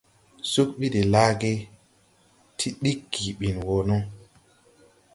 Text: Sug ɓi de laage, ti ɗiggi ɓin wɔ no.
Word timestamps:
Sug 0.51 0.69
ɓi 0.77 0.87
de 0.93 1.01
laage, 1.13 1.51
ti 2.57 2.67
ɗiggi 2.81 3.27
ɓin 3.39 3.57
wɔ 3.67 3.75
no. 3.87 3.97